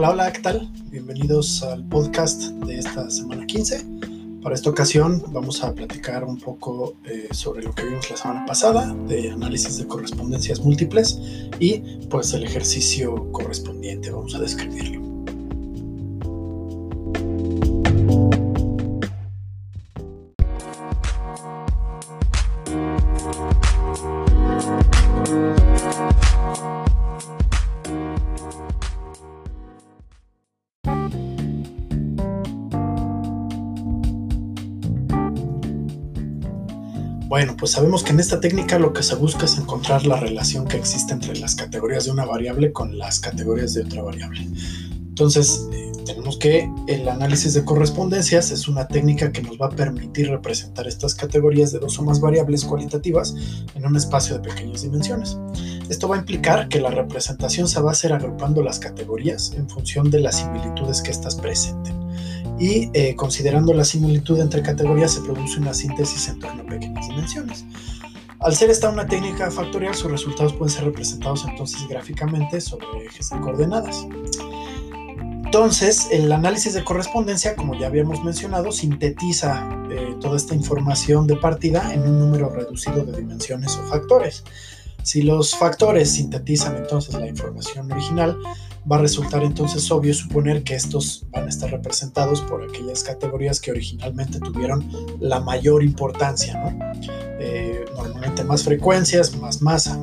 Hola, 0.00 0.12
hola, 0.12 0.32
¿qué? 0.32 0.40
Bienvenidos 0.90 1.62
al 1.62 1.84
podcast 1.84 2.40
de 2.64 2.78
esta 2.78 3.10
semana 3.10 3.44
15. 3.44 3.84
Para 4.42 4.54
esta 4.54 4.70
ocasión 4.70 5.22
vamos 5.28 5.62
a 5.62 5.74
platicar 5.74 6.24
un 6.24 6.38
poco 6.38 6.94
eh, 7.04 7.28
sobre 7.32 7.62
lo 7.62 7.74
que 7.74 7.84
vimos 7.84 8.10
la 8.10 8.16
semana 8.16 8.46
pasada 8.46 8.94
de 9.06 9.30
análisis 9.30 9.76
de 9.76 9.86
correspondencias 9.86 10.60
múltiples 10.60 11.20
y 11.58 11.80
pues 12.08 12.32
el 12.32 12.44
ejercicio 12.44 13.30
correspondiente, 13.30 14.10
vamos 14.10 14.34
a 14.34 14.38
describirlo. 14.38 15.09
Bueno, 37.40 37.56
pues 37.56 37.72
sabemos 37.72 38.02
que 38.04 38.10
en 38.12 38.20
esta 38.20 38.38
técnica 38.38 38.78
lo 38.78 38.92
que 38.92 39.02
se 39.02 39.14
busca 39.14 39.46
es 39.46 39.56
encontrar 39.56 40.04
la 40.04 40.20
relación 40.20 40.68
que 40.68 40.76
existe 40.76 41.14
entre 41.14 41.38
las 41.38 41.54
categorías 41.54 42.04
de 42.04 42.10
una 42.10 42.26
variable 42.26 42.70
con 42.70 42.98
las 42.98 43.18
categorías 43.18 43.72
de 43.72 43.80
otra 43.80 44.02
variable. 44.02 44.46
Entonces, 45.08 45.66
eh, 45.72 45.90
tenemos 46.04 46.36
que 46.36 46.70
el 46.86 47.08
análisis 47.08 47.54
de 47.54 47.64
correspondencias 47.64 48.50
es 48.50 48.68
una 48.68 48.86
técnica 48.88 49.32
que 49.32 49.40
nos 49.40 49.58
va 49.58 49.68
a 49.68 49.70
permitir 49.70 50.28
representar 50.28 50.86
estas 50.86 51.14
categorías 51.14 51.72
de 51.72 51.78
dos 51.78 51.98
o 51.98 52.02
más 52.02 52.20
variables 52.20 52.62
cualitativas 52.62 53.34
en 53.74 53.86
un 53.86 53.96
espacio 53.96 54.36
de 54.36 54.46
pequeñas 54.46 54.82
dimensiones. 54.82 55.38
Esto 55.88 56.08
va 56.08 56.16
a 56.16 56.18
implicar 56.18 56.68
que 56.68 56.78
la 56.78 56.90
representación 56.90 57.68
se 57.68 57.80
va 57.80 57.88
a 57.88 57.92
hacer 57.92 58.12
agrupando 58.12 58.62
las 58.62 58.78
categorías 58.78 59.52
en 59.56 59.66
función 59.66 60.10
de 60.10 60.20
las 60.20 60.36
similitudes 60.36 61.00
que 61.00 61.10
éstas 61.10 61.36
presenten 61.36 61.99
y 62.60 62.90
eh, 62.92 63.16
considerando 63.16 63.72
la 63.72 63.84
similitud 63.84 64.38
entre 64.38 64.62
categorías 64.62 65.12
se 65.12 65.22
produce 65.22 65.58
una 65.58 65.72
síntesis 65.72 66.28
en 66.28 66.38
torno 66.38 66.62
a 66.62 66.66
pequeñas 66.66 67.08
dimensiones. 67.08 67.64
Al 68.38 68.54
ser 68.54 68.70
esta 68.70 68.90
una 68.90 69.06
técnica 69.06 69.50
factorial, 69.50 69.94
sus 69.94 70.10
resultados 70.10 70.52
pueden 70.52 70.72
ser 70.72 70.84
representados 70.84 71.44
entonces 71.48 71.88
gráficamente 71.88 72.60
sobre 72.60 72.86
ejes 73.06 73.30
de 73.30 73.40
coordenadas. 73.40 74.06
Entonces, 75.44 76.08
el 76.12 76.30
análisis 76.30 76.74
de 76.74 76.84
correspondencia, 76.84 77.56
como 77.56 77.74
ya 77.74 77.88
habíamos 77.88 78.22
mencionado, 78.22 78.70
sintetiza 78.72 79.68
eh, 79.90 80.14
toda 80.20 80.36
esta 80.36 80.54
información 80.54 81.26
de 81.26 81.36
partida 81.36 81.92
en 81.92 82.02
un 82.02 82.20
número 82.20 82.50
reducido 82.50 83.04
de 83.04 83.16
dimensiones 83.18 83.76
o 83.76 83.82
factores. 83.88 84.44
Si 85.02 85.22
los 85.22 85.56
factores 85.56 86.12
sintetizan 86.12 86.76
entonces 86.76 87.14
la 87.14 87.26
información 87.26 87.90
original, 87.90 88.36
va 88.90 88.96
a 88.96 89.00
resultar 89.00 89.42
entonces 89.42 89.90
obvio 89.90 90.14
suponer 90.14 90.62
que 90.62 90.74
estos 90.74 91.26
van 91.30 91.44
a 91.46 91.48
estar 91.48 91.70
representados 91.70 92.40
por 92.42 92.62
aquellas 92.62 93.02
categorías 93.04 93.60
que 93.60 93.70
originalmente 93.70 94.38
tuvieron 94.40 94.88
la 95.20 95.40
mayor 95.40 95.82
importancia. 95.82 96.78
Eh, 97.42 97.86
normalmente 97.96 98.44
más 98.44 98.64
frecuencias, 98.64 99.36
más 99.36 99.62
masa. 99.62 99.98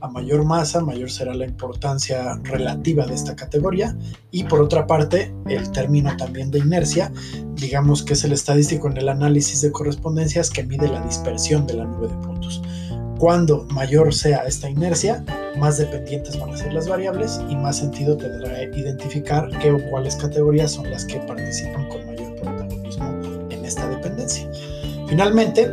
A 0.00 0.08
mayor 0.08 0.44
masa, 0.44 0.80
mayor 0.80 1.10
será 1.10 1.34
la 1.34 1.44
importancia 1.44 2.36
relativa 2.42 3.06
de 3.06 3.14
esta 3.14 3.36
categoría 3.36 3.96
y 4.30 4.44
por 4.44 4.60
otra 4.60 4.86
parte, 4.86 5.32
el 5.46 5.70
término 5.70 6.16
también 6.16 6.50
de 6.50 6.58
inercia, 6.58 7.12
digamos 7.54 8.02
que 8.02 8.14
es 8.14 8.24
el 8.24 8.32
estadístico 8.32 8.88
en 8.88 8.96
el 8.96 9.08
análisis 9.08 9.60
de 9.60 9.70
correspondencias 9.70 10.50
que 10.50 10.64
mide 10.64 10.88
la 10.88 11.00
dispersión 11.02 11.66
de 11.66 11.74
la 11.74 11.84
nube 11.84 12.08
de 12.08 12.16
puntos. 12.26 12.62
Cuando 13.20 13.66
mayor 13.74 14.14
sea 14.14 14.44
esta 14.46 14.70
inercia, 14.70 15.22
más 15.58 15.76
dependientes 15.76 16.40
van 16.40 16.54
a 16.54 16.56
ser 16.56 16.72
las 16.72 16.88
variables 16.88 17.38
y 17.50 17.54
más 17.54 17.76
sentido 17.76 18.16
tendrá 18.16 18.62
identificar 18.62 19.46
qué 19.60 19.72
o 19.72 19.90
cuáles 19.90 20.16
categorías 20.16 20.72
son 20.72 20.90
las 20.90 21.04
que 21.04 21.18
participan 21.18 21.86
con 21.90 22.06
mayor 22.06 22.34
protagonismo 22.36 23.20
en 23.50 23.62
esta 23.62 23.86
dependencia. 23.90 24.50
Finalmente, 25.06 25.70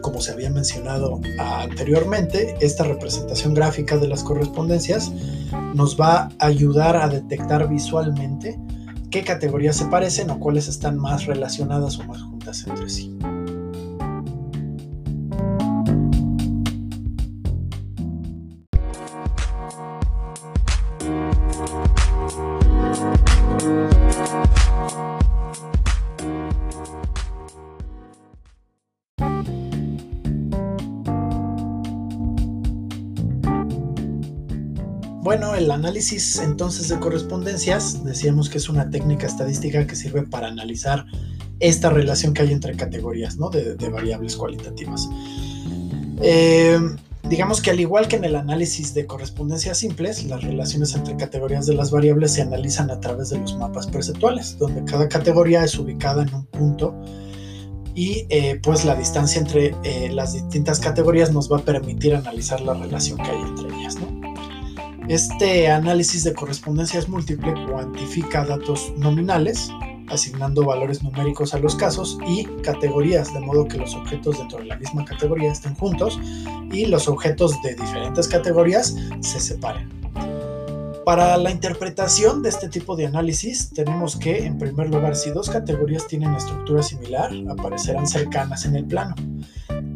como 0.00 0.20
se 0.20 0.32
había 0.32 0.50
mencionado 0.50 1.20
anteriormente, 1.38 2.56
esta 2.60 2.82
representación 2.82 3.54
gráfica 3.54 3.96
de 3.96 4.08
las 4.08 4.24
correspondencias 4.24 5.12
nos 5.74 5.96
va 5.98 6.28
a 6.40 6.46
ayudar 6.46 6.96
a 6.96 7.06
detectar 7.08 7.68
visualmente 7.68 8.58
qué 9.12 9.22
categorías 9.22 9.76
se 9.76 9.84
parecen 9.84 10.28
o 10.30 10.40
cuáles 10.40 10.66
están 10.66 10.98
más 10.98 11.24
relacionadas 11.26 12.00
o 12.00 12.02
más 12.02 12.20
juntas 12.20 12.66
entre 12.66 12.90
sí. 12.90 13.16
Bueno, 35.22 35.54
el 35.54 35.70
análisis 35.70 36.40
entonces 36.40 36.88
de 36.88 36.98
correspondencias, 36.98 38.04
decíamos 38.04 38.50
que 38.50 38.58
es 38.58 38.68
una 38.68 38.90
técnica 38.90 39.28
estadística 39.28 39.86
que 39.86 39.94
sirve 39.94 40.22
para 40.22 40.48
analizar 40.48 41.06
esta 41.60 41.90
relación 41.90 42.34
que 42.34 42.42
hay 42.42 42.50
entre 42.50 42.74
categorías 42.74 43.36
¿no? 43.36 43.48
de, 43.48 43.76
variables 43.88 44.34
cualitativas. 44.34 45.08
Eh, 46.20 46.76
digamos 47.22 47.62
que 47.62 47.70
al 47.70 47.78
igual 47.78 48.08
que 48.08 48.16
en 48.16 48.24
el 48.24 48.34
análisis 48.34 48.94
de 48.94 49.06
correspondencias 49.06 49.78
simples, 49.78 50.24
las 50.24 50.42
relaciones 50.42 50.92
entre 50.96 51.16
categorías 51.16 51.66
de 51.66 51.74
las 51.74 51.92
variables 51.92 52.32
se 52.32 52.42
analizan 52.42 52.90
a 52.90 52.98
través 52.98 53.30
de 53.30 53.38
los 53.38 53.56
mapas 53.56 53.86
perceptuales, 53.86 54.58
donde 54.58 54.82
cada 54.90 55.08
categoría 55.08 55.62
es 55.62 55.78
ubicada 55.78 56.24
en 56.24 56.34
un 56.34 56.46
punto 56.46 56.96
y 57.94 58.26
eh, 58.28 58.58
pues 58.60 58.84
la 58.84 58.96
distancia 58.96 59.40
entre 59.40 59.74
eh, 59.84 60.10
las 60.12 60.32
distintas 60.32 60.80
categorías 60.80 61.32
nos 61.32 61.52
va 61.52 61.58
a 61.58 61.60
permitir 61.60 62.14
analizar 62.14 62.60
la 62.60 62.74
relación 62.74 63.18
que 63.18 63.30
hay 63.30 63.40
entre. 63.40 63.61
Este 65.08 65.68
análisis 65.68 66.22
de 66.22 66.32
correspondencias 66.32 67.08
múltiple 67.08 67.52
cuantifica 67.68 68.44
datos 68.44 68.92
nominales, 68.96 69.68
asignando 70.08 70.64
valores 70.64 71.02
numéricos 71.02 71.54
a 71.54 71.58
los 71.58 71.74
casos 71.74 72.18
y 72.26 72.44
categorías, 72.62 73.34
de 73.34 73.40
modo 73.40 73.66
que 73.66 73.78
los 73.78 73.94
objetos 73.94 74.38
dentro 74.38 74.58
de 74.58 74.66
la 74.66 74.76
misma 74.76 75.04
categoría 75.04 75.50
estén 75.50 75.74
juntos 75.74 76.20
y 76.70 76.86
los 76.86 77.08
objetos 77.08 77.60
de 77.62 77.74
diferentes 77.74 78.28
categorías 78.28 78.94
se 79.20 79.40
separen. 79.40 79.90
Para 81.04 81.36
la 81.36 81.50
interpretación 81.50 82.42
de 82.44 82.50
este 82.50 82.68
tipo 82.68 82.94
de 82.94 83.06
análisis 83.06 83.70
tenemos 83.70 84.14
que, 84.14 84.46
en 84.46 84.56
primer 84.56 84.88
lugar, 84.88 85.16
si 85.16 85.30
dos 85.30 85.50
categorías 85.50 86.06
tienen 86.06 86.32
estructura 86.34 86.80
similar, 86.80 87.32
aparecerán 87.50 88.06
cercanas 88.06 88.64
en 88.66 88.76
el 88.76 88.84
plano. 88.84 89.16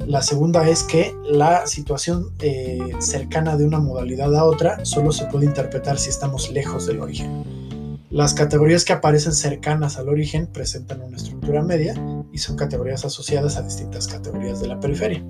La 0.06 0.22
segunda 0.22 0.68
es 0.68 0.84
que 0.84 1.16
la 1.24 1.66
situación 1.66 2.30
eh, 2.38 2.78
cercana 3.00 3.56
de 3.56 3.64
una 3.64 3.80
modalidad 3.80 4.32
a 4.36 4.44
otra 4.44 4.84
solo 4.84 5.10
se 5.10 5.26
puede 5.26 5.46
interpretar 5.46 5.98
si 5.98 6.10
estamos 6.10 6.50
lejos 6.52 6.86
del 6.86 7.00
origen. 7.00 7.98
Las 8.10 8.32
categorías 8.32 8.84
que 8.84 8.92
aparecen 8.92 9.32
cercanas 9.32 9.98
al 9.98 10.08
origen 10.08 10.46
presentan 10.46 11.02
una 11.02 11.16
estructura 11.16 11.60
media 11.60 11.94
y 12.32 12.38
son 12.38 12.56
categorías 12.56 13.04
asociadas 13.04 13.56
a 13.56 13.62
distintas 13.62 14.06
categorías 14.06 14.60
de 14.60 14.68
la 14.68 14.78
periferia. 14.78 15.24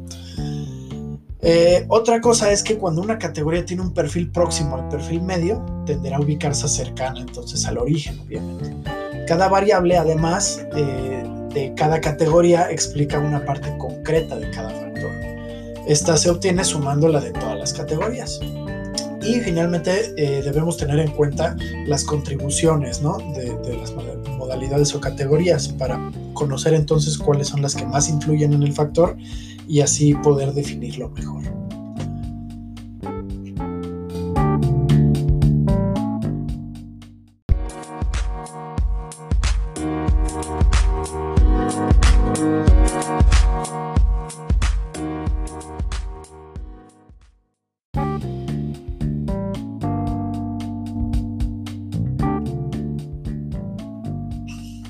Eh, 1.40 1.86
otra 1.88 2.20
cosa 2.20 2.50
es 2.50 2.62
que 2.62 2.76
cuando 2.76 3.00
una 3.00 3.18
categoría 3.18 3.64
tiene 3.64 3.82
un 3.82 3.94
perfil 3.94 4.30
próximo 4.30 4.76
al 4.76 4.88
perfil 4.88 5.22
medio, 5.22 5.64
tenderá 5.86 6.18
a 6.18 6.20
ubicarse 6.20 6.68
cercana 6.68 7.20
entonces 7.20 7.64
al 7.64 7.78
origen, 7.78 8.20
obviamente. 8.20 8.74
Cada 9.26 9.48
variable, 9.48 9.96
además, 9.96 10.66
eh, 10.76 11.24
cada 11.74 12.00
categoría 12.00 12.70
explica 12.70 13.18
una 13.18 13.44
parte 13.44 13.76
concreta 13.78 14.36
de 14.36 14.50
cada 14.50 14.70
factor. 14.70 15.10
Esta 15.86 16.16
se 16.16 16.30
obtiene 16.30 16.64
sumando 16.64 17.08
la 17.08 17.20
de 17.20 17.32
todas 17.32 17.58
las 17.58 17.72
categorías. 17.72 18.40
Y 19.22 19.40
finalmente 19.40 20.12
eh, 20.16 20.42
debemos 20.42 20.76
tener 20.76 20.98
en 20.98 21.10
cuenta 21.10 21.56
las 21.86 22.04
contribuciones 22.04 23.00
de, 23.02 23.56
de 23.64 23.76
las 23.76 23.92
modalidades 24.36 24.94
o 24.94 25.00
categorías 25.00 25.68
para 25.68 26.12
conocer 26.34 26.74
entonces 26.74 27.18
cuáles 27.18 27.48
son 27.48 27.62
las 27.62 27.74
que 27.74 27.84
más 27.86 28.08
influyen 28.08 28.52
en 28.52 28.62
el 28.62 28.72
factor 28.72 29.16
y 29.66 29.80
así 29.80 30.14
poder 30.14 30.52
definirlo 30.52 31.08
mejor. 31.10 31.42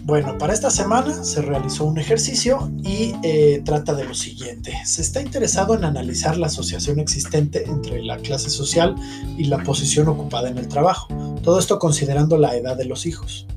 Bueno, 0.07 0.39
para 0.39 0.55
esta 0.55 0.71
semana 0.71 1.25
se 1.25 1.43
realizó 1.43 1.85
un 1.85 1.99
ejercicio 1.99 2.71
y 2.85 3.13
eh, 3.25 3.61
trata 3.65 3.93
de 3.93 4.05
lo 4.05 4.15
siguiente. 4.15 4.73
Se 4.85 5.03
está 5.03 5.21
interesado 5.21 5.75
en 5.75 5.85
analizar 5.85 6.39
la 6.39 6.47
asociación 6.47 7.01
existente 7.01 7.65
entre 7.67 8.03
la 8.03 8.17
clase 8.19 8.49
social 8.49 8.95
y 9.37 9.45
la 9.45 9.63
posición 9.65 10.07
ocupada 10.07 10.49
en 10.49 10.59
el 10.59 10.69
trabajo. 10.69 11.09
Todo 11.43 11.59
esto 11.59 11.81
considerando 11.81 12.39
la 12.39 12.57
edad 12.57 12.77
de 12.77 12.85
los 12.85 13.05
hijos. 13.05 13.49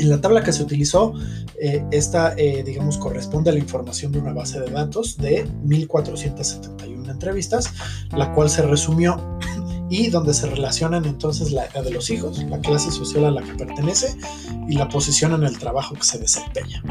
La 0.00 0.20
tabla 0.20 0.42
que 0.42 0.52
se 0.52 0.62
utilizó, 0.62 1.14
eh, 1.60 1.84
esta, 1.90 2.34
eh, 2.36 2.62
digamos, 2.64 2.98
corresponde 2.98 3.50
a 3.50 3.52
la 3.52 3.58
información 3.58 4.12
de 4.12 4.18
una 4.18 4.32
base 4.32 4.60
de 4.60 4.70
datos 4.70 5.16
de 5.16 5.46
1471 5.64 7.10
entrevistas, 7.10 7.72
la 8.12 8.32
cual 8.32 8.50
se 8.50 8.62
resumió 8.62 9.38
y 9.90 10.08
donde 10.08 10.34
se 10.34 10.46
relacionan 10.48 11.04
entonces 11.04 11.52
la 11.52 11.66
edad 11.66 11.84
de 11.84 11.90
los 11.90 12.10
hijos, 12.10 12.42
la 12.44 12.60
clase 12.60 12.90
social 12.90 13.24
a 13.24 13.30
la 13.30 13.42
que 13.42 13.54
pertenece 13.54 14.16
y 14.68 14.74
la 14.76 14.88
posición 14.88 15.32
en 15.32 15.44
el 15.44 15.58
trabajo 15.58 15.94
que 15.94 16.04
se 16.04 16.18
desempeña. 16.18 16.82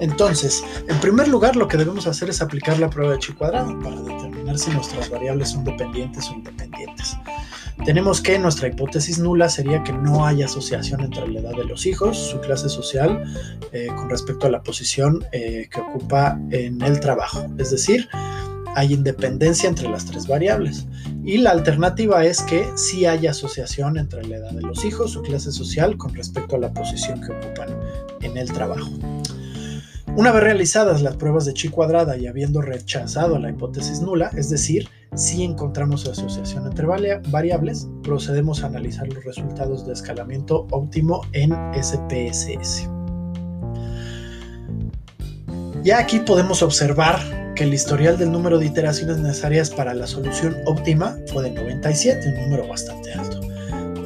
Entonces, 0.00 0.62
en 0.88 1.00
primer 1.00 1.26
lugar, 1.28 1.56
lo 1.56 1.66
que 1.66 1.76
debemos 1.76 2.06
hacer 2.06 2.30
es 2.30 2.40
aplicar 2.40 2.78
la 2.78 2.88
prueba 2.88 3.12
de 3.12 3.18
chi 3.18 3.32
cuadrado 3.32 3.76
para 3.80 4.00
determinar 4.00 4.58
si 4.58 4.70
nuestras 4.70 5.10
variables 5.10 5.50
son 5.50 5.64
dependientes 5.64 6.28
o 6.30 6.34
independientes. 6.34 6.67
Tenemos 7.88 8.20
que 8.20 8.38
nuestra 8.38 8.68
hipótesis 8.68 9.18
nula 9.18 9.48
sería 9.48 9.82
que 9.82 9.94
no 9.94 10.26
hay 10.26 10.42
asociación 10.42 11.00
entre 11.00 11.26
la 11.26 11.40
edad 11.40 11.56
de 11.56 11.64
los 11.64 11.86
hijos, 11.86 12.18
su 12.18 12.38
clase 12.38 12.68
social, 12.68 13.24
eh, 13.72 13.86
con 13.96 14.10
respecto 14.10 14.46
a 14.46 14.50
la 14.50 14.62
posición 14.62 15.24
eh, 15.32 15.70
que 15.72 15.80
ocupa 15.80 16.38
en 16.50 16.82
el 16.82 17.00
trabajo. 17.00 17.46
Es 17.56 17.70
decir, 17.70 18.06
hay 18.74 18.92
independencia 18.92 19.70
entre 19.70 19.88
las 19.88 20.04
tres 20.04 20.26
variables. 20.26 20.86
Y 21.24 21.38
la 21.38 21.52
alternativa 21.52 22.26
es 22.26 22.42
que 22.42 22.66
sí 22.74 23.06
hay 23.06 23.26
asociación 23.26 23.96
entre 23.96 24.22
la 24.26 24.36
edad 24.36 24.50
de 24.52 24.60
los 24.60 24.84
hijos, 24.84 25.12
su 25.12 25.22
clase 25.22 25.50
social, 25.50 25.96
con 25.96 26.14
respecto 26.14 26.56
a 26.56 26.58
la 26.58 26.74
posición 26.74 27.22
que 27.22 27.32
ocupan 27.32 27.70
en 28.20 28.36
el 28.36 28.52
trabajo. 28.52 28.90
Una 30.14 30.30
vez 30.30 30.42
realizadas 30.42 31.00
las 31.00 31.16
pruebas 31.16 31.46
de 31.46 31.54
chi 31.54 31.70
cuadrada 31.70 32.18
y 32.18 32.26
habiendo 32.26 32.60
rechazado 32.60 33.38
la 33.38 33.48
hipótesis 33.48 34.02
nula, 34.02 34.30
es 34.36 34.50
decir, 34.50 34.90
si 35.14 35.44
encontramos 35.44 36.06
asociación 36.06 36.66
entre 36.66 36.86
variables, 36.86 37.88
procedemos 38.02 38.62
a 38.62 38.66
analizar 38.66 39.08
los 39.08 39.24
resultados 39.24 39.86
de 39.86 39.92
escalamiento 39.92 40.66
óptimo 40.70 41.22
en 41.32 41.52
SPSS. 41.74 42.88
Ya 45.82 45.98
aquí 45.98 46.20
podemos 46.20 46.62
observar 46.62 47.18
que 47.54 47.64
el 47.64 47.74
historial 47.74 48.18
del 48.18 48.30
número 48.30 48.58
de 48.58 48.66
iteraciones 48.66 49.18
necesarias 49.18 49.70
para 49.70 49.94
la 49.94 50.06
solución 50.06 50.56
óptima 50.66 51.16
fue 51.32 51.44
de 51.44 51.50
97, 51.50 52.28
un 52.28 52.42
número 52.44 52.68
bastante 52.68 53.12
alto. 53.12 53.40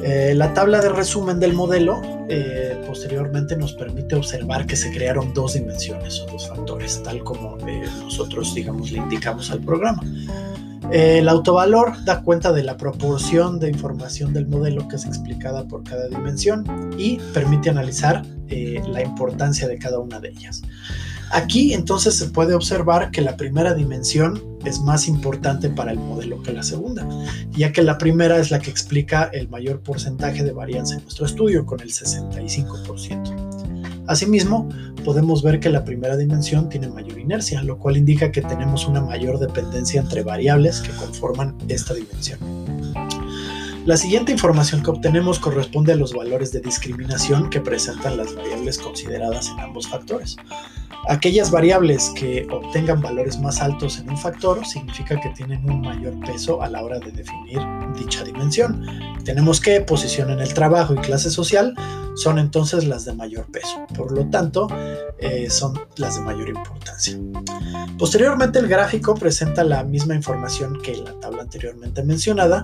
Eh, 0.03 0.33
la 0.35 0.53
tabla 0.53 0.81
de 0.81 0.89
resumen 0.89 1.39
del 1.39 1.53
modelo 1.53 2.01
eh, 2.27 2.77
posteriormente 2.85 3.55
nos 3.55 3.73
permite 3.73 4.15
observar 4.15 4.65
que 4.65 4.75
se 4.75 4.91
crearon 4.91 5.33
dos 5.33 5.53
dimensiones 5.53 6.19
o 6.21 6.25
dos 6.25 6.49
factores, 6.49 7.01
tal 7.03 7.23
como 7.23 7.57
eh, 7.67 7.83
nosotros, 8.01 8.53
digamos, 8.53 8.91
le 8.91 8.97
indicamos 8.97 9.49
al 9.51 9.59
programa. 9.59 10.03
El 10.91 11.29
autovalor 11.29 12.03
da 12.05 12.21
cuenta 12.21 12.51
de 12.51 12.63
la 12.63 12.77
proporción 12.77 13.59
de 13.59 13.69
información 13.69 14.33
del 14.33 14.47
modelo 14.47 14.87
que 14.87 14.97
es 14.97 15.05
explicada 15.05 15.67
por 15.67 15.83
cada 15.83 16.07
dimensión 16.07 16.93
y 16.97 17.17
permite 17.33 17.69
analizar 17.69 18.23
la 18.49 19.01
importancia 19.01 19.67
de 19.67 19.79
cada 19.79 19.99
una 19.99 20.19
de 20.19 20.29
ellas. 20.29 20.61
Aquí 21.31 21.73
entonces 21.73 22.15
se 22.15 22.27
puede 22.27 22.53
observar 22.53 23.09
que 23.09 23.21
la 23.21 23.35
primera 23.35 23.73
dimensión 23.73 24.39
es 24.65 24.79
más 24.81 25.07
importante 25.07 25.69
para 25.69 25.91
el 25.91 25.97
modelo 25.97 26.43
que 26.43 26.53
la 26.53 26.61
segunda, 26.61 27.07
ya 27.51 27.71
que 27.71 27.81
la 27.81 27.97
primera 27.97 28.37
es 28.37 28.51
la 28.51 28.59
que 28.59 28.69
explica 28.69 29.31
el 29.33 29.49
mayor 29.49 29.81
porcentaje 29.81 30.43
de 30.43 30.51
varianza 30.51 30.95
en 30.95 31.01
nuestro 31.01 31.25
estudio, 31.25 31.65
con 31.65 31.79
el 31.79 31.89
65%. 31.89 33.52
Asimismo, 34.07 34.67
podemos 35.05 35.43
ver 35.43 35.59
que 35.59 35.69
la 35.69 35.85
primera 35.85 36.17
dimensión 36.17 36.69
tiene 36.69 36.89
mayor 36.89 37.19
inercia, 37.19 37.63
lo 37.63 37.77
cual 37.77 37.97
indica 37.97 38.31
que 38.31 38.41
tenemos 38.41 38.87
una 38.87 39.01
mayor 39.01 39.39
dependencia 39.39 40.01
entre 40.01 40.23
variables 40.23 40.81
que 40.81 40.91
conforman 40.91 41.55
esta 41.69 41.93
dimensión. 41.93 42.39
La 43.85 43.97
siguiente 43.97 44.31
información 44.31 44.81
que 44.81 44.91
obtenemos 44.91 45.39
corresponde 45.39 45.91
a 45.91 45.97
los 45.97 46.13
valores 46.13 46.53
de 46.53 46.61
discriminación 46.61 47.49
que 47.49 47.59
presentan 47.59 48.15
las 48.15 48.33
variables 48.33 48.77
consideradas 48.77 49.49
en 49.49 49.59
ambos 49.59 49.89
factores. 49.89 50.37
Aquellas 51.09 51.51
variables 51.51 52.11
que 52.15 52.47
obtengan 52.51 53.01
valores 53.01 53.39
más 53.39 53.61
altos 53.61 53.99
en 53.99 54.09
un 54.09 54.17
factor 54.17 54.65
significa 54.65 55.19
que 55.19 55.29
tienen 55.29 55.69
un 55.69 55.81
mayor 55.81 56.19
peso 56.21 56.61
a 56.61 56.69
la 56.69 56.83
hora 56.83 56.99
de 56.99 57.11
definir 57.11 57.59
dicha 57.97 58.23
dimensión. 58.23 58.85
Tenemos 59.25 59.59
que 59.59 59.81
posición 59.81 60.29
en 60.31 60.39
el 60.39 60.53
trabajo 60.53 60.93
y 60.93 60.97
clase 60.97 61.29
social 61.29 61.75
son 62.15 62.39
entonces 62.39 62.85
las 62.85 63.05
de 63.05 63.13
mayor 63.13 63.45
peso, 63.51 63.85
por 63.95 64.11
lo 64.11 64.29
tanto 64.29 64.67
eh, 65.19 65.49
son 65.49 65.79
las 65.97 66.15
de 66.15 66.21
mayor 66.21 66.49
importancia. 66.49 67.17
Posteriormente 67.97 68.59
el 68.59 68.67
gráfico 68.67 69.15
presenta 69.15 69.63
la 69.63 69.83
misma 69.83 70.15
información 70.15 70.79
que 70.81 70.95
la 70.95 71.13
tabla 71.19 71.43
anteriormente 71.43 72.03
mencionada 72.03 72.63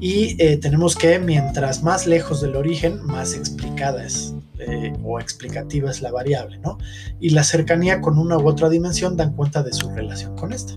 y 0.00 0.36
eh, 0.42 0.56
tenemos 0.58 0.96
que 0.96 1.18
mientras 1.18 1.82
más 1.82 2.06
lejos 2.06 2.40
del 2.40 2.56
origen, 2.56 3.04
más 3.04 3.34
explicada 3.34 4.04
es 4.04 4.34
eh, 4.66 4.92
o 5.02 5.20
explicativa 5.20 5.90
es 5.90 6.02
la 6.02 6.10
variable, 6.10 6.58
¿no? 6.58 6.78
Y 7.20 7.30
la 7.30 7.44
cercanía 7.44 8.00
con 8.00 8.18
una 8.18 8.38
u 8.38 8.48
otra 8.48 8.68
dimensión 8.68 9.16
dan 9.16 9.34
cuenta 9.34 9.62
de 9.62 9.72
su 9.72 9.90
relación 9.90 10.36
con 10.36 10.52
esta. 10.52 10.74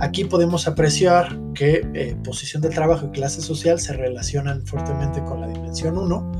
Aquí 0.00 0.24
podemos 0.24 0.66
apreciar 0.66 1.38
que 1.54 1.86
eh, 1.94 2.16
posición 2.24 2.62
del 2.62 2.74
trabajo 2.74 3.06
y 3.06 3.10
clase 3.10 3.40
social 3.40 3.80
se 3.80 3.92
relacionan 3.92 4.66
fuertemente 4.66 5.22
con 5.24 5.40
la 5.40 5.48
dimensión 5.48 5.98
1 5.98 6.32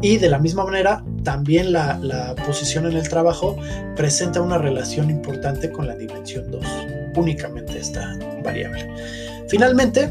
y 0.00 0.16
de 0.16 0.28
la 0.28 0.38
misma 0.38 0.64
manera 0.64 1.04
también 1.22 1.72
la, 1.72 1.98
la 1.98 2.34
posición 2.46 2.86
en 2.86 2.96
el 2.96 3.08
trabajo 3.08 3.56
presenta 3.96 4.40
una 4.40 4.58
relación 4.58 5.10
importante 5.10 5.70
con 5.70 5.86
la 5.86 5.94
dimensión 5.94 6.50
2, 6.50 6.64
únicamente 7.16 7.78
esta 7.78 8.18
variable. 8.42 8.88
Finalmente, 9.48 10.08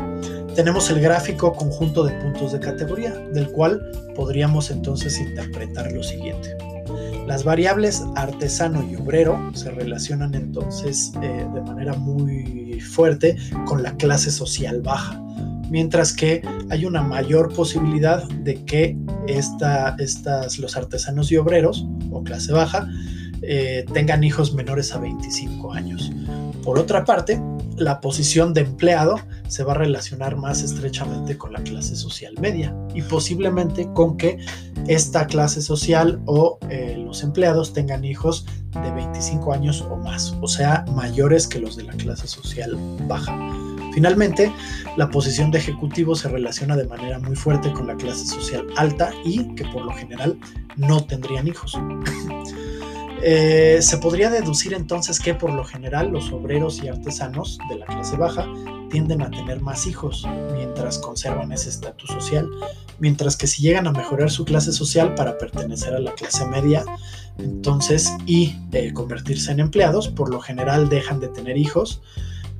tenemos 0.56 0.90
el 0.90 1.00
gráfico 1.00 1.54
conjunto 1.54 2.04
de 2.04 2.14
puntos 2.14 2.52
de 2.52 2.60
categoría, 2.60 3.12
del 3.34 3.50
cual 3.52 3.82
podríamos 4.16 4.72
entonces 4.72 5.20
interpretar 5.20 5.92
lo 5.92 6.04
siguiente. 6.04 6.56
Las 7.28 7.44
variables 7.44 8.04
artesano 8.16 8.84
y 8.90 8.96
obrero 8.96 9.40
se 9.54 9.72
relacionan 9.72 10.34
entonces 10.36 11.12
eh, 11.22 11.48
de 11.54 11.62
manera 11.62 11.94
muy 11.94 12.80
fuerte 12.82 13.38
con 13.66 13.84
la 13.84 13.96
clase 13.96 14.32
social 14.32 14.82
baja, 14.82 15.22
mientras 15.70 16.14
que 16.14 16.42
hay 16.70 16.86
una 16.86 17.02
mayor 17.02 17.54
posibilidad 17.54 18.28
de 18.28 18.66
que 18.66 18.98
estas, 19.28 20.60
los 20.60 20.76
artesanos 20.76 21.32
y 21.32 21.38
obreros 21.38 21.86
o 22.12 22.24
clase 22.24 22.52
baja 22.52 22.90
eh, 23.42 23.86
tengan 23.94 24.24
hijos 24.24 24.54
menores 24.54 24.94
a 24.94 25.00
25 25.00 25.74
años. 25.74 26.12
Por 26.64 26.78
otra 26.78 27.06
parte, 27.06 27.42
la 27.78 28.02
posición 28.02 28.54
de 28.54 28.62
empleado 28.62 29.20
se 29.48 29.64
va 29.64 29.74
a 29.74 29.76
relacionar 29.76 30.36
más 30.36 30.62
estrechamente 30.64 31.38
con 31.38 31.54
la 31.54 31.62
clase 31.62 31.96
social 31.96 32.34
media 32.40 32.76
y 32.94 33.02
posiblemente 33.02 33.88
con 33.94 34.18
que 34.18 34.38
esta 34.88 35.28
clase 35.28 35.62
social 35.62 36.22
o 36.26 36.60
eh, 36.70 36.96
los 36.98 37.24
empleados 37.24 37.74
tengan 37.74 38.04
hijos 38.04 38.46
de 38.72 38.92
25 38.92 39.54
años 39.54 39.82
o 39.90 39.98
más, 39.98 40.36
o 40.42 40.48
sea, 40.48 40.86
mayores 40.94 41.48
que 41.48 41.60
los 41.60 41.76
de 41.76 41.84
la 41.84 41.94
clase 41.94 42.28
social 42.28 42.78
baja. 43.08 43.38
Finalmente, 43.94 44.52
la 44.96 45.10
posición 45.10 45.52
de 45.52 45.60
ejecutivo 45.60 46.16
se 46.16 46.30
relaciona 46.30 46.78
de 46.78 46.86
manera 46.86 47.20
muy 47.20 47.36
fuerte 47.36 47.72
con 47.74 47.88
la 47.88 47.96
clase 47.96 48.26
social 48.26 48.66
alta 48.78 49.12
y 49.26 49.54
que 49.56 49.66
por 49.66 49.84
lo 49.84 49.92
general 49.92 50.40
no 50.78 51.04
tendrían 51.04 51.48
hijos. 51.48 51.78
Eh, 53.24 53.80
se 53.82 53.98
podría 53.98 54.30
deducir 54.30 54.74
entonces 54.74 55.20
que 55.20 55.36
por 55.36 55.54
lo 55.54 55.64
general 55.64 56.10
los 56.10 56.32
obreros 56.32 56.82
y 56.84 56.88
artesanos 56.88 57.60
de 57.70 57.78
la 57.78 57.86
clase 57.86 58.18
baja 58.18 58.48
tienden 58.90 59.22
a 59.22 59.30
tener 59.30 59.62
más 59.62 59.86
hijos 59.86 60.26
mientras 60.54 60.98
conservan 60.98 61.52
ese 61.52 61.70
estatus 61.70 62.10
social, 62.10 62.50
mientras 63.00 63.38
que 63.38 63.48
si 63.48 63.62
llegan 63.62 63.88
a 63.88 63.92
mejorar 63.92 64.32
su 64.32 64.44
clase 64.44 64.72
social 64.72 65.14
para 65.14 65.38
pertenecer 65.38 65.94
a 65.94 66.00
la 66.00 66.14
clase 66.14 66.46
media, 66.48 66.84
entonces 67.38 68.12
y 68.26 68.56
eh, 68.72 68.92
convertirse 68.92 69.52
en 69.52 69.60
empleados, 69.60 70.08
por 70.08 70.30
lo 70.30 70.40
general 70.40 70.90
dejan 70.90 71.20
de 71.20 71.28
tener 71.28 71.58
hijos, 71.58 72.02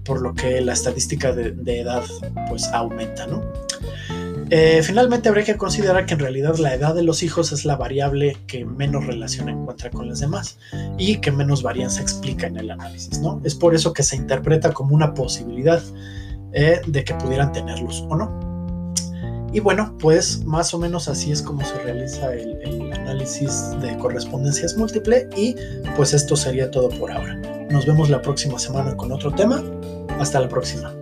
por 0.06 0.22
lo 0.22 0.34
que 0.34 0.62
la 0.62 0.74
estadística 0.74 1.34
de, 1.34 1.52
de 1.52 1.82
edad 1.82 2.04
pues 2.50 2.68
aumenta, 2.68 3.26
¿no? 3.28 3.44
Eh, 4.54 4.84
finalmente 4.84 5.30
habría 5.30 5.46
que 5.46 5.56
considerar 5.56 6.06
que 6.06 6.14
en 6.14 6.20
realidad 6.20 6.58
la 6.58 6.74
edad 6.74 6.94
de 6.94 7.04
los 7.04 7.24
hijos 7.24 7.54
es 7.54 7.64
la 7.64 7.78
variable 7.78 8.36
que 8.48 8.66
menos 8.66 9.08
relación 9.08 9.48
encuentra 9.48 9.90
con 9.90 10.10
las 10.10 10.20
demás 10.20 10.60
y 10.98 11.22
que 11.22 11.32
menos 11.32 11.64
varianza 11.64 12.02
explica 12.02 12.48
en 12.48 12.58
el 12.58 12.70
análisis, 12.70 13.20
¿no? 13.20 13.40
Es 13.46 13.56
por 13.56 13.74
eso 13.74 13.94
que 13.94 14.04
se 14.04 14.18
interpreta 14.18 14.74
como 14.74 14.94
una 14.94 15.14
posibilidad 15.14 15.82
eh, 16.52 16.82
de 16.86 17.04
que 17.06 17.14
pudieran 17.14 17.54
tenerlos 17.54 18.06
o 18.10 18.16
no. 18.18 19.48
Y 19.54 19.62
bueno, 19.62 19.96
pues 20.00 20.44
más 20.44 20.74
o 20.74 20.80
menos 20.80 21.08
así 21.08 21.32
es 21.32 21.42
como 21.42 21.64
se 21.64 21.78
realiza 21.84 22.34
el, 22.34 22.60
el 22.62 22.92
análisis 22.92 23.72
de 23.82 23.98
correspondencias 24.00 24.76
múltiple 24.76 25.30
y 25.38 25.56
pues 25.96 26.14
esto 26.14 26.36
sería 26.36 26.70
todo 26.70 26.90
por 26.90 27.10
ahora. 27.10 27.36
Nos 27.70 27.86
vemos 27.86 28.10
la 28.10 28.22
próxima 28.22 28.60
semana 28.60 28.98
con 28.98 29.14
otro 29.14 29.32
tema. 29.32 29.64
Hasta 30.20 30.42
la 30.42 30.50
próxima. 30.50 30.94